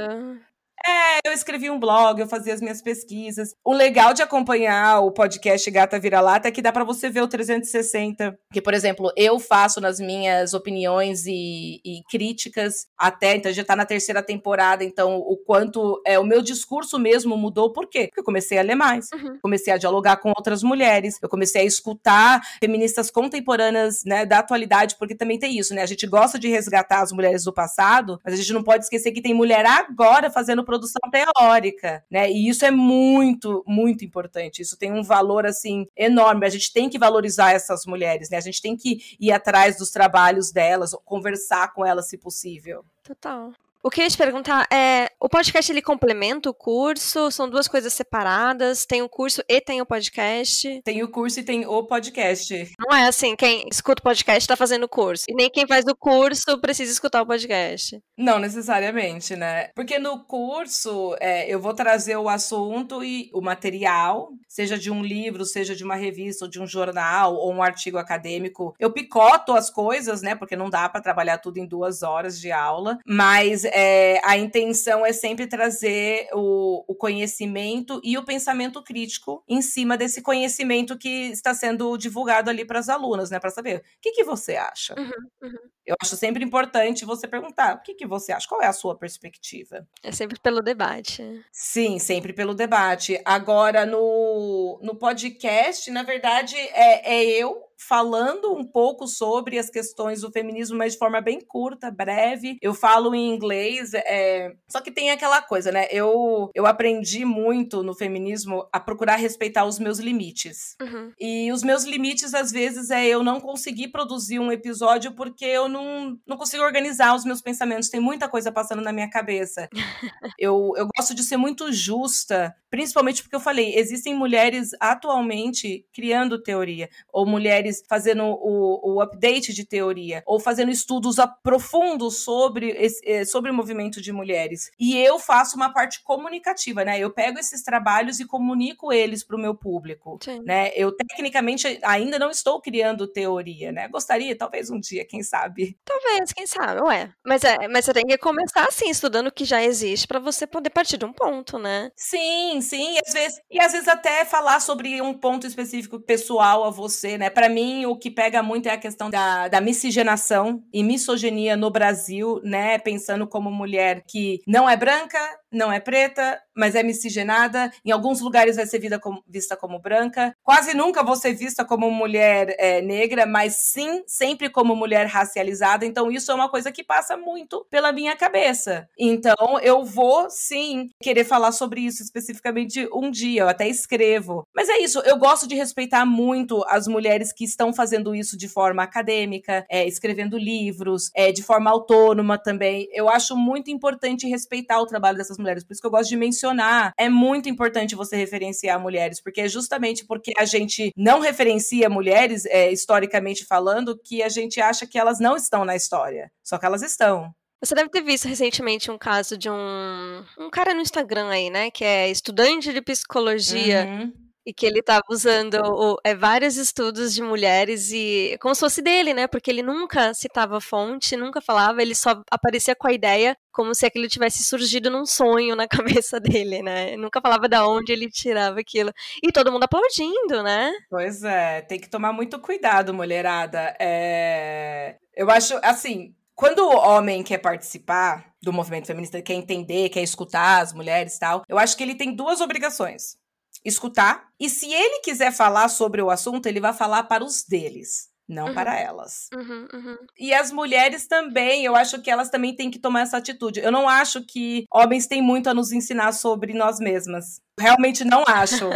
[0.87, 3.55] É, eu escrevi um blog, eu fazia as minhas pesquisas.
[3.65, 7.29] O legal de acompanhar o podcast Gata Vira-Lata é que dá para você ver o
[7.29, 8.37] 360.
[8.53, 13.75] Que, por exemplo, eu faço nas minhas opiniões e, e críticas até, então já tá
[13.75, 17.73] na terceira temporada, então o quanto é o meu discurso mesmo mudou.
[17.73, 18.07] Por quê?
[18.09, 19.39] Porque eu comecei a ler mais, uhum.
[19.41, 24.97] comecei a dialogar com outras mulheres, eu comecei a escutar feministas contemporâneas, né, da atualidade,
[24.99, 25.83] porque também tem isso, né?
[25.83, 29.13] A gente gosta de resgatar as mulheres do passado, mas a gente não pode esquecer
[29.13, 32.31] que tem mulher agora fazendo produção teórica, né?
[32.31, 34.61] E isso é muito, muito importante.
[34.61, 36.47] Isso tem um valor assim enorme.
[36.47, 38.37] A gente tem que valorizar essas mulheres, né?
[38.37, 42.85] A gente tem que ir atrás dos trabalhos delas, conversar com elas se possível.
[43.05, 43.53] Total.
[43.87, 47.31] O que eu ia te perguntar é, o podcast ele complementa o curso?
[47.31, 48.87] São duas coisas separadas?
[48.87, 50.81] Tem o curso e tem o podcast?
[50.83, 52.73] Tem o curso e tem o podcast.
[52.79, 55.27] Não é assim, quem escuta o podcast está fazendo o curso.
[55.29, 58.01] E nem quem faz o curso precisa escutar o podcast.
[58.17, 59.69] Não necessariamente, né?
[59.75, 65.03] Porque no curso é, eu vou trazer o assunto e o material, seja de um
[65.03, 68.75] livro, seja de uma revista, ou de um jornal, ou um artigo acadêmico.
[68.79, 70.35] Eu picoto as coisas, né?
[70.35, 72.99] Porque não dá para trabalhar tudo em duas horas de aula.
[73.05, 79.61] Mas é, a intenção é sempre trazer o, o, conhecimento e o pensamento crítico em
[79.61, 83.41] cima desse conhecimento que está sendo divulgado ali para as alunas, né?
[83.41, 84.95] Para saber o que, que você acha.
[84.97, 85.11] Uhum,
[85.43, 85.59] uhum.
[85.85, 88.97] Eu acho sempre importante você perguntar o que, que você acha, qual é a sua
[88.97, 89.87] perspectiva.
[90.05, 91.45] É sempre pelo debate.
[91.51, 93.21] Sim, sempre pelo debate.
[93.25, 100.21] Agora, no, no podcast, na verdade, é, é eu falando um pouco sobre as questões
[100.21, 102.57] do feminismo, mas de forma bem curta, breve.
[102.61, 104.53] Eu falo em inglês, é...
[104.69, 105.87] só que tem aquela coisa, né?
[105.91, 110.77] Eu, eu aprendi muito no feminismo a procurar respeitar os meus limites.
[110.81, 111.13] Uhum.
[111.21, 115.69] E os meus limites, às vezes, é eu não conseguir produzir um episódio porque eu
[115.69, 117.89] não, não consigo organizar os meus pensamentos.
[117.89, 119.69] Tem muita coisa passando na minha cabeça.
[120.39, 126.43] eu, eu gosto de ser muito justa, principalmente porque eu falei, existem mulheres atualmente criando
[126.43, 132.71] teoria, ou mulheres mulheres fazendo o, o update de teoria ou fazendo estudos profundos sobre,
[132.71, 134.71] esse, eh, sobre o movimento de mulheres.
[134.79, 136.99] E eu faço uma parte comunicativa, né?
[136.99, 140.43] Eu pego esses trabalhos e comunico eles para o meu público, Sim.
[140.45, 140.71] né?
[140.75, 143.89] Eu tecnicamente ainda não estou criando teoria, né?
[143.89, 145.79] Gostaria, talvez um dia, quem sabe.
[145.85, 147.13] Talvez, quem sabe, ué.
[147.25, 150.47] Mas, é, mas você tem que começar assim, estudando o que já existe, para você
[150.47, 151.91] poder partir de um ponto, né?
[151.97, 152.95] Sim, sim.
[152.95, 157.17] E às vezes, e às vezes até falar sobre um ponto específico pessoal a você,
[157.17, 157.31] né?
[157.31, 161.71] Para mim, o que pega muito é a questão da, da miscigenação e misoginia no
[161.71, 162.79] Brasil, né?
[162.79, 165.19] Pensando como mulher que não é branca,
[165.55, 167.73] não é preta, mas é miscigenada.
[167.85, 170.35] Em alguns lugares vai ser vista como, vista como branca.
[170.43, 175.85] Quase nunca vou ser vista como mulher é, negra, mas sim sempre como mulher racializada.
[175.85, 178.89] Então, isso é uma coisa que passa muito pela minha cabeça.
[178.99, 183.43] Então, eu vou sim querer falar sobre isso especificamente um dia.
[183.43, 184.47] Eu até escrevo.
[184.55, 188.49] Mas é isso, eu gosto de respeitar muito as mulheres que estão fazendo isso de
[188.49, 192.89] forma acadêmica, é, escrevendo livros, é, de forma autônoma também.
[192.93, 195.44] Eu acho muito importante respeitar o trabalho dessas mulheres.
[195.65, 196.93] Por isso que eu gosto de mencionar.
[196.99, 202.47] É muito importante você referenciar mulheres, porque é justamente porque a gente não referencia mulheres,
[202.47, 206.31] é, historicamente falando, que a gente acha que elas não estão na história.
[206.43, 207.33] Só que elas estão.
[207.63, 211.71] Você deve ter visto recentemente um caso de um, um cara no Instagram aí, né?
[211.71, 213.87] Que é estudante de psicologia.
[213.87, 218.61] Uhum e que ele estava usando o, é, vários estudos de mulheres e como se
[218.61, 219.27] fosse dele, né?
[219.27, 223.87] Porque ele nunca citava fonte, nunca falava, ele só aparecia com a ideia como se
[223.87, 225.67] aquilo tivesse surgido num sonho na
[226.03, 226.97] cabeça dele, né?
[226.97, 228.93] Nunca falava da onde ele tirava aquilo.
[229.23, 230.73] E todo mundo aplaudindo, né?
[230.91, 233.75] Pois é, tem que tomar muito cuidado, mulherada.
[233.81, 234.97] É...
[235.15, 240.61] Eu acho, assim, quando o homem quer participar do movimento feminista, quer entender, quer escutar
[240.61, 243.17] as mulheres e tal, eu acho que ele tem duas obrigações
[243.65, 244.29] escutar.
[244.39, 248.13] E se ele quiser falar sobre o assunto, ele vai falar para os deles.
[248.27, 248.55] Não uhum.
[248.55, 249.29] para elas.
[249.35, 249.97] Uhum, uhum.
[250.19, 253.61] E as mulheres também, eu acho que elas também têm que tomar essa atitude.
[253.61, 257.43] Eu não acho que homens têm muito a nos ensinar sobre nós mesmas.
[257.59, 258.69] Realmente não acho.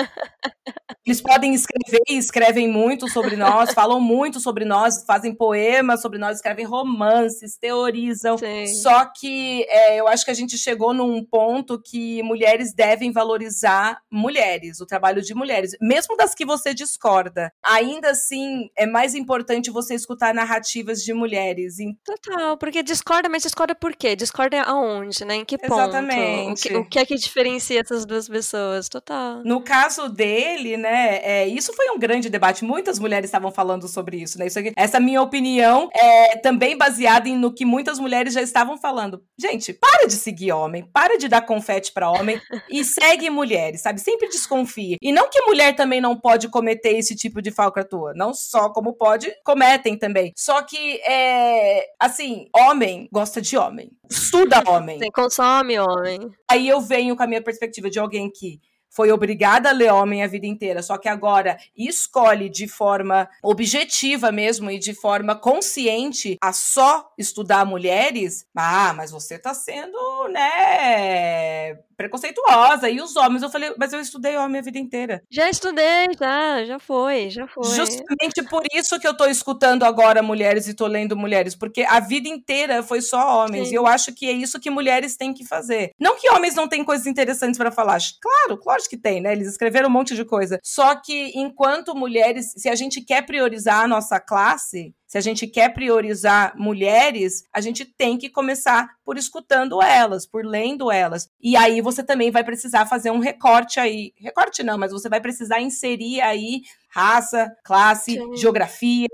[1.04, 6.18] Eles podem escrever e escrevem muito sobre nós, falam muito sobre nós, fazem poemas sobre
[6.18, 8.36] nós, escrevem romances, teorizam.
[8.36, 8.66] Sim.
[8.66, 14.00] Só que é, eu acho que a gente chegou num ponto que mulheres devem valorizar
[14.10, 17.50] mulheres, o trabalho de mulheres, mesmo das que você discorda.
[17.64, 21.76] Ainda assim, é mais importante você escutar narrativas de mulheres.
[22.04, 24.14] Total, porque discorda, mas discorda por quê?
[24.14, 25.36] Discorda aonde, né?
[25.36, 25.72] Em que ponto?
[25.72, 26.68] Exatamente.
[26.68, 28.67] O que, o que é que diferencia essas duas pessoas?
[28.90, 29.42] Total.
[29.44, 30.88] No caso dele, né?
[30.88, 31.20] né?
[31.22, 32.64] É, isso foi um grande debate.
[32.64, 34.46] Muitas mulheres estavam falando sobre isso, né?
[34.46, 38.78] Isso aqui, essa minha opinião é também baseada em, no que muitas mulheres já estavam
[38.78, 39.22] falando.
[39.38, 44.00] Gente, para de seguir homem, para de dar confete para homem e segue mulheres, sabe?
[44.00, 44.96] Sempre desconfie.
[45.00, 48.12] E não que mulher também não pode cometer esse tipo de falcatrua.
[48.14, 50.32] Não só como pode, cometem também.
[50.36, 53.90] Só que, é, assim, homem gosta de homem.
[54.10, 54.98] Estuda homem.
[54.98, 56.18] Você consome homem.
[56.50, 60.22] Aí eu venho com a minha perspectiva de alguém que foi obrigada a ler homem
[60.22, 66.38] a vida inteira, só que agora escolhe de forma objetiva mesmo e de forma consciente
[66.40, 72.88] a só estudar mulheres, ah, mas você tá sendo, né, preconceituosa.
[72.88, 75.20] E os homens, eu falei, mas eu estudei homem a vida inteira.
[75.28, 77.64] Já estudei, já, já foi, já foi.
[77.74, 81.98] Justamente por isso que eu tô escutando agora mulheres e tô lendo mulheres, porque a
[81.98, 83.68] vida inteira foi só homens.
[83.68, 83.74] Sim.
[83.74, 85.90] E eu acho que é isso que mulheres têm que fazer.
[85.98, 87.98] Não que homens não têm coisas interessantes para falar.
[88.22, 89.32] Claro, claro que tem, né?
[89.32, 90.60] Eles escreveram um monte de coisa.
[90.62, 95.46] Só que enquanto mulheres, se a gente quer priorizar a nossa classe, se a gente
[95.46, 101.30] quer priorizar mulheres, a gente tem que começar por escutando elas, por lendo elas.
[101.40, 104.12] E aí você também vai precisar fazer um recorte aí.
[104.18, 108.36] Recorte não, mas você vai precisar inserir aí raça, classe, Sim.
[108.36, 109.08] geografia.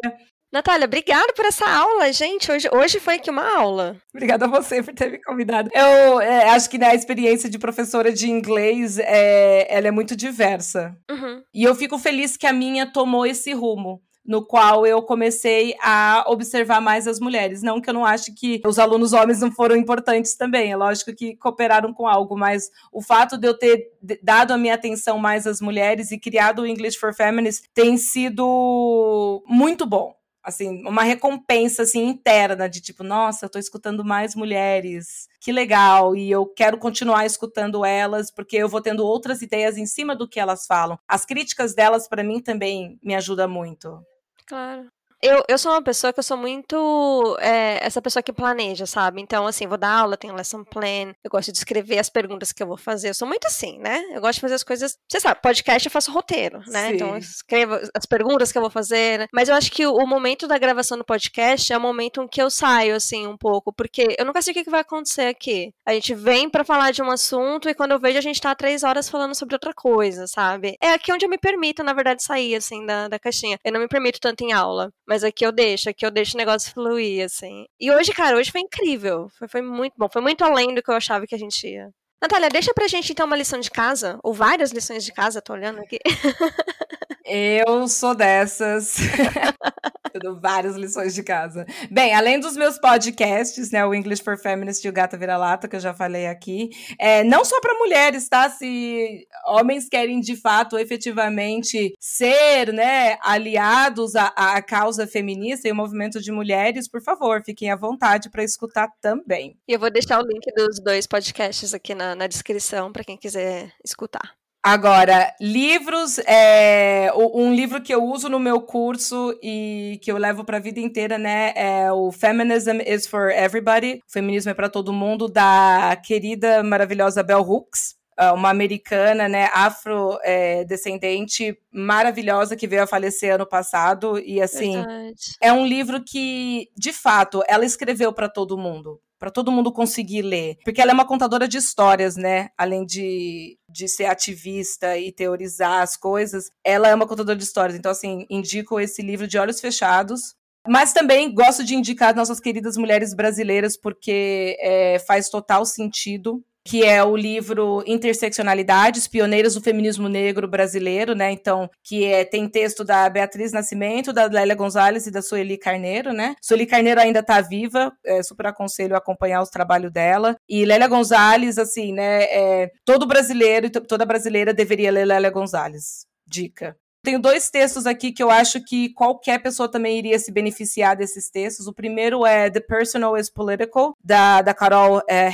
[0.53, 2.51] Natália, obrigada por essa aula, gente.
[2.51, 3.97] Hoje, hoje foi aqui uma aula.
[4.13, 5.71] Obrigada a você por ter me convidado.
[5.73, 10.17] Eu é, acho que né, a experiência de professora de inglês é, ela é muito
[10.17, 10.97] diversa.
[11.09, 11.43] Uhum.
[11.53, 16.25] E eu fico feliz que a minha tomou esse rumo no qual eu comecei a
[16.29, 17.63] observar mais as mulheres.
[17.63, 21.15] Não que eu não ache que os alunos homens não foram importantes também, é lógico
[21.15, 25.47] que cooperaram com algo, mas o fato de eu ter dado a minha atenção mais
[25.47, 30.15] às mulheres e criado o English for Feminists tem sido muito bom.
[30.43, 35.27] Assim, uma recompensa assim interna de tipo, nossa, eu tô escutando mais mulheres.
[35.41, 39.87] Que legal, e eu quero continuar escutando elas porque eu vou tendo outras ideias em
[39.87, 40.99] cima do que elas falam.
[41.09, 44.05] As críticas delas para mim também me ajudam muito.
[44.47, 44.94] Claro
[45.25, 49.23] eu, eu sou uma pessoa que eu sou muito é, essa pessoa que planeja, sabe?
[49.23, 52.63] Então, assim, vou dar aula, tenho lesson plan, eu gosto de escrever as perguntas que
[52.63, 53.09] eu vou fazer.
[53.09, 54.05] Eu sou muito assim, né?
[54.13, 54.99] Eu gosto de fazer as coisas.
[55.11, 56.89] Você sabe, podcast eu faço roteiro, né?
[56.89, 56.95] Sim.
[56.95, 59.21] Então, eu escrevo as perguntas que eu vou fazer.
[59.21, 59.27] Né?
[59.33, 62.29] Mas eu acho que o, o, momento da gravação do podcast é o momento em
[62.29, 65.73] que eu saio, assim, um pouco, porque eu nunca sei o que vai acontecer aqui.
[65.87, 68.55] A gente vem para falar de um assunto e quando eu vejo a gente tá
[68.55, 70.77] três horas falando sobre outra coisa, sabe?
[70.83, 73.59] É aqui onde eu me permito, na verdade, sair, assim, da, da caixinha.
[73.65, 74.91] Eu não me permito tanto em aula.
[75.07, 77.67] Mas aqui eu deixo, aqui eu deixo o negócio fluir, assim.
[77.79, 79.29] E hoje, cara, hoje foi incrível.
[79.39, 80.09] Foi, foi muito bom.
[80.13, 81.91] Foi muito além do que eu achava que a gente ia.
[82.21, 85.53] Natália, deixa pra gente então uma lição de casa, ou várias lições de casa, tô
[85.53, 85.99] olhando aqui.
[87.25, 88.97] Eu sou dessas.
[90.13, 91.67] Eu dou várias lições de casa.
[91.91, 93.85] Bem, além dos meus podcasts, né?
[93.85, 96.71] O English for Feminist e o Gata Vira-Lata, que eu já falei aqui.
[97.01, 98.49] É, não só para mulheres, tá?
[98.49, 105.75] Se homens querem de fato, efetivamente, ser, né, aliados à, à causa feminista e o
[105.75, 109.59] movimento de mulheres, por favor, fiquem à vontade para escutar também.
[109.67, 113.17] E eu vou deixar o link dos dois podcasts aqui na, na descrição para quem
[113.17, 114.44] quiser escutar.
[114.67, 120.43] Agora, livros, é, um livro que eu uso no meu curso e que eu levo
[120.43, 124.71] para a vida inteira, né, é o Feminism is for Everybody, o Feminismo é para
[124.71, 132.67] todo mundo, da querida, maravilhosa Bell Hooks, é, uma americana, né, afrodescendente, é, maravilhosa, que
[132.67, 135.37] veio a falecer ano passado, e assim, Verdade.
[135.43, 140.21] é um livro que, de fato, ela escreveu para todo mundo, para todo mundo conseguir
[140.21, 140.59] ler.
[140.63, 142.51] Porque ela é uma contadora de histórias, né?
[142.59, 147.75] Além de, de ser ativista e teorizar as coisas, ela é uma contadora de histórias.
[147.75, 150.35] Então, assim, indico esse livro de olhos fechados.
[150.69, 156.83] Mas também gosto de indicar nossas queridas mulheres brasileiras, porque é, faz total sentido que
[156.83, 161.31] é o livro Interseccionalidades, Pioneiras do Feminismo Negro Brasileiro, né?
[161.31, 166.13] Então, que é, tem texto da Beatriz Nascimento, da Lélia Gonzalez e da Sueli Carneiro,
[166.13, 166.35] né?
[166.41, 170.37] Sueli Carneiro ainda está viva, é, super aconselho acompanhar os trabalhos dela.
[170.49, 172.25] E Lélia Gonzalez, assim, né?
[172.25, 176.07] É, todo brasileiro e toda brasileira deveria ler Lélia Gonzalez.
[176.27, 176.75] Dica.
[177.05, 181.31] Tenho dois textos aqui que eu acho que qualquer pessoa também iria se beneficiar desses
[181.31, 181.67] textos.
[181.67, 185.29] O primeiro é The Personal is Political, da, da Carol é.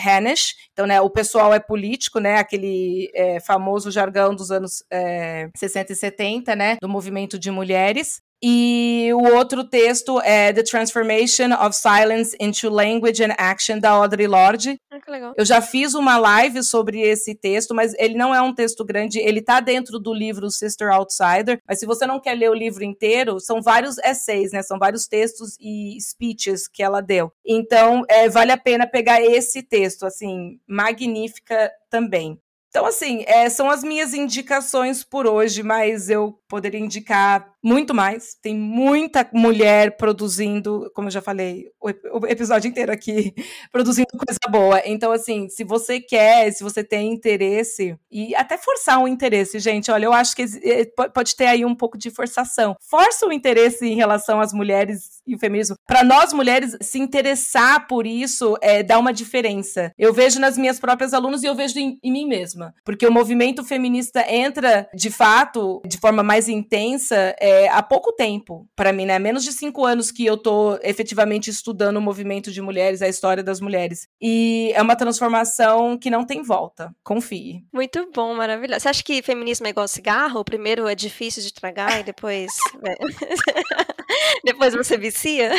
[0.72, 2.38] Então, né, o pessoal é político, né?
[2.38, 6.76] Aquele é, famoso jargão dos anos é, 60 e 70, né?
[6.80, 8.20] Do movimento de mulheres.
[8.42, 14.26] E o outro texto é The Transformation of Silence into Language and Action, da Audre
[14.26, 14.80] Lorde.
[14.90, 15.34] Ah, que legal.
[15.36, 19.18] Eu já fiz uma live sobre esse texto, mas ele não é um texto grande,
[19.18, 22.82] ele tá dentro do livro Sister Outsider, mas se você não quer ler o livro
[22.82, 24.62] inteiro, são vários essays, né?
[24.62, 27.30] São vários textos e speeches que ela deu.
[27.44, 32.38] Então, é, vale a pena pegar esse texto, assim, magnífica também.
[32.70, 38.34] Então, assim, é, são as minhas indicações por hoje, mas eu poderia indicar muito mais.
[38.40, 43.34] Tem muita mulher produzindo, como eu já falei, o, o episódio inteiro aqui,
[43.70, 44.82] produzindo coisa boa.
[44.84, 49.90] Então, assim, se você quer, se você tem interesse, e até forçar um interesse, gente,
[49.90, 52.76] olha, eu acho que eh, pode ter aí um pouco de forçação.
[52.80, 55.76] Força o interesse em relação às mulheres e o feminismo.
[55.86, 59.92] Para nós mulheres, se interessar por isso é, dá uma diferença.
[59.98, 62.74] Eu vejo nas minhas próprias alunas e eu vejo em, em mim mesma.
[62.84, 67.34] Porque o movimento feminista entra, de fato, de forma mais intensa.
[67.40, 69.18] É, é, há pouco tempo para mim, né?
[69.18, 73.42] Menos de cinco anos que eu tô efetivamente estudando o movimento de mulheres, a história
[73.42, 74.08] das mulheres.
[74.20, 76.94] E é uma transformação que não tem volta.
[77.02, 77.64] Confie.
[77.72, 78.80] Muito bom, maravilhoso.
[78.80, 80.40] Você acha que feminismo é igual cigarro?
[80.40, 82.50] O primeiro é difícil de tragar e depois.
[82.80, 82.94] Né?
[84.44, 85.50] depois você vicia?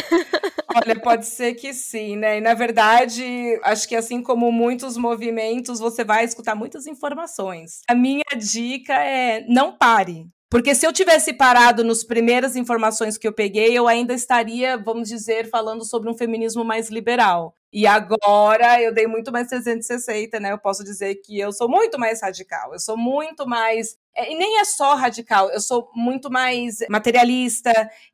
[0.73, 2.37] Olha, pode ser que sim, né?
[2.37, 3.23] E na verdade,
[3.63, 7.81] acho que assim como muitos movimentos, você vai escutar muitas informações.
[7.87, 10.25] A minha dica é não pare.
[10.51, 15.07] Porque se eu tivesse parado nos primeiras informações que eu peguei, eu ainda estaria, vamos
[15.07, 17.55] dizer, falando sobre um feminismo mais liberal.
[17.71, 20.51] E agora eu dei muito mais 360, né?
[20.51, 24.35] Eu posso dizer que eu sou muito mais radical, eu sou muito mais é, e
[24.35, 27.71] nem é só radical, eu sou muito mais materialista,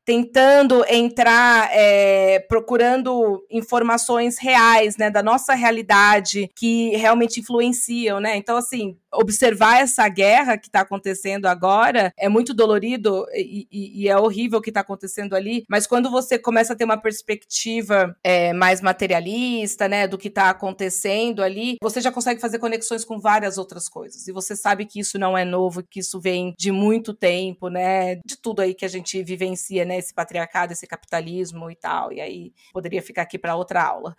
[0.07, 8.37] tentando entrar, é, procurando informações reais, né, da nossa realidade, que realmente influenciam, né?
[8.37, 14.07] Então, assim, observar essa guerra que está acontecendo agora é muito dolorido e, e, e
[14.07, 18.15] é horrível o que está acontecendo ali, mas quando você começa a ter uma perspectiva
[18.23, 23.19] é, mais materialista, né, do que está acontecendo ali, você já consegue fazer conexões com
[23.19, 24.25] várias outras coisas.
[24.25, 28.15] E você sabe que isso não é novo, que isso vem de muito tempo, né?
[28.25, 29.96] De tudo aí que a gente vivencia, né?
[29.97, 32.11] Esse patriarcado, esse capitalismo e tal.
[32.11, 34.15] E aí poderia ficar aqui para outra aula.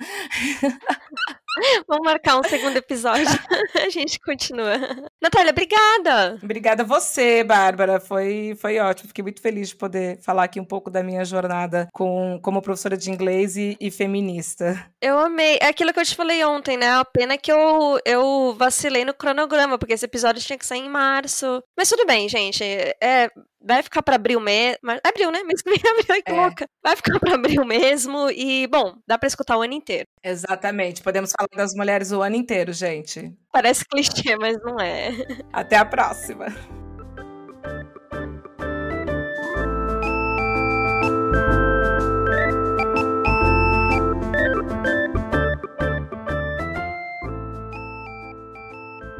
[1.86, 3.26] Vamos marcar um segundo episódio.
[3.74, 4.74] a gente continua.
[5.20, 6.38] Natália, obrigada!
[6.42, 7.98] Obrigada a você, Bárbara.
[7.98, 9.08] Foi, foi ótimo.
[9.08, 12.96] Fiquei muito feliz de poder falar aqui um pouco da minha jornada com, como professora
[12.96, 14.88] de inglês e, e feminista.
[15.02, 15.58] Eu amei.
[15.60, 16.88] É aquilo que eu te falei ontem, né?
[16.90, 20.88] A pena que eu, eu vacilei no cronograma, porque esse episódio tinha que sair em
[20.88, 21.62] março.
[21.76, 22.62] Mas tudo bem, gente.
[22.62, 23.28] É,
[23.60, 24.78] vai ficar para abril mesmo.
[25.04, 25.42] Abril, né?
[25.42, 26.34] Mês que vem abril, que é.
[26.34, 26.66] louca.
[26.82, 28.30] Vai ficar para abril mesmo.
[28.30, 30.06] E, bom, dá para escutar o ano inteiro.
[30.22, 31.02] Exatamente.
[31.02, 33.32] Podemos falar das mulheres o ano inteiro, gente.
[33.52, 35.10] Parece clichê, mas não é.
[35.52, 36.46] Até a próxima.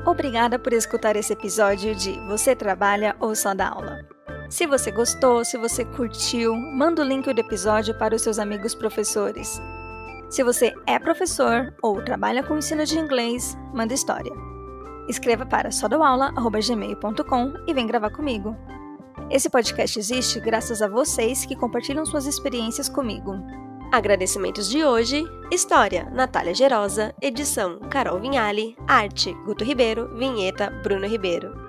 [0.07, 4.07] Obrigada por escutar esse episódio de Você Trabalha ou Só Dá Aula.
[4.49, 8.75] Se você gostou, se você curtiu, manda o link do episódio para os seus amigos
[8.75, 9.61] professores.
[10.29, 14.33] Se você é professor ou trabalha com ensino de inglês, manda história.
[15.09, 18.55] Escreva para sodoaula.gmail.com e vem gravar comigo.
[19.31, 23.33] Esse podcast existe graças a vocês que compartilham suas experiências comigo.
[23.91, 31.68] Agradecimentos de hoje: História, Natália Gerosa, edição Carol Vinhali, arte Guto Ribeiro, vinheta Bruno Ribeiro.